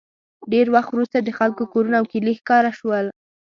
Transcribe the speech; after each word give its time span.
ډېر 0.51 0.67
وخت 0.75 0.89
وروسته 0.93 1.17
د 1.21 1.29
خلکو 1.39 1.63
کورونه 1.73 1.95
او 1.99 2.05
کلي 2.13 2.33
ښکاره 2.39 2.71
شول 2.79 3.05